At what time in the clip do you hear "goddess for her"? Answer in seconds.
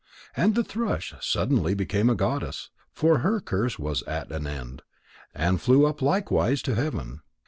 2.15-3.39